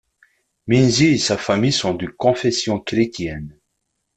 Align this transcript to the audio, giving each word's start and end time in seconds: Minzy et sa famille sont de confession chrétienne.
Minzy 0.67 1.09
et 1.09 1.17
sa 1.19 1.37
famille 1.37 1.71
sont 1.71 1.93
de 1.93 2.07
confession 2.07 2.79
chrétienne. 2.79 3.59